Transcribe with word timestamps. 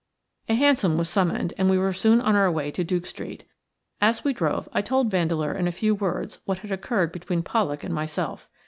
A 0.49 0.55
hansom 0.55 0.97
was 0.97 1.11
summoned, 1.11 1.53
and 1.59 1.69
we 1.69 1.77
were 1.77 1.93
soon 1.93 2.21
on 2.21 2.35
our 2.35 2.51
way 2.51 2.71
to 2.71 2.83
Duke 2.83 3.05
Street 3.05 3.43
As 4.01 4.23
we 4.23 4.33
drove 4.33 4.67
I 4.73 4.81
told 4.81 5.11
Vandeleur 5.11 5.51
in 5.53 5.67
a 5.67 5.71
few 5.71 5.93
words 5.93 6.39
what 6.45 6.57
had 6.65 6.71
occurred 6.71 7.11
between 7.11 7.43
Pollak 7.43 7.83
and 7.83 7.93
myself. 7.93 8.49